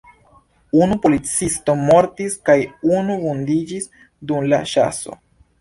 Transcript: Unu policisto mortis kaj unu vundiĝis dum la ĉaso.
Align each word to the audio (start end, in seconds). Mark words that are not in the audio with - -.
Unu 0.85 0.95
policisto 1.03 1.75
mortis 1.83 2.37
kaj 2.51 2.57
unu 2.97 3.19
vundiĝis 3.27 3.89
dum 4.33 4.49
la 4.55 4.65
ĉaso. 4.73 5.21